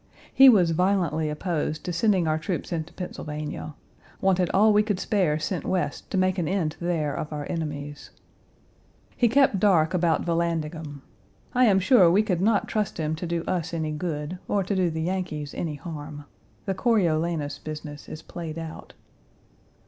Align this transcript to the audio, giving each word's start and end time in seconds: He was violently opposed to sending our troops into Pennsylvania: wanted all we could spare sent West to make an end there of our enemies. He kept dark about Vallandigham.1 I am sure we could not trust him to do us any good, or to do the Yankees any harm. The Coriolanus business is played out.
He 0.33 0.49
was 0.49 0.71
violently 0.71 1.29
opposed 1.29 1.83
to 1.83 1.93
sending 1.93 2.27
our 2.27 2.39
troops 2.39 2.73
into 2.73 2.91
Pennsylvania: 2.91 3.75
wanted 4.19 4.49
all 4.51 4.73
we 4.73 4.81
could 4.81 4.99
spare 4.99 5.37
sent 5.37 5.63
West 5.63 6.09
to 6.09 6.17
make 6.17 6.39
an 6.39 6.47
end 6.47 6.75
there 6.79 7.13
of 7.13 7.31
our 7.31 7.45
enemies. 7.47 8.09
He 9.15 9.27
kept 9.29 9.59
dark 9.59 9.93
about 9.93 10.25
Vallandigham.1 10.25 11.01
I 11.53 11.65
am 11.65 11.79
sure 11.79 12.09
we 12.09 12.23
could 12.23 12.41
not 12.41 12.67
trust 12.67 12.97
him 12.97 13.13
to 13.13 13.27
do 13.27 13.43
us 13.43 13.75
any 13.75 13.91
good, 13.91 14.39
or 14.47 14.63
to 14.63 14.75
do 14.75 14.89
the 14.89 15.03
Yankees 15.03 15.53
any 15.53 15.75
harm. 15.75 16.25
The 16.65 16.73
Coriolanus 16.73 17.59
business 17.59 18.09
is 18.09 18.23
played 18.23 18.57
out. 18.57 18.95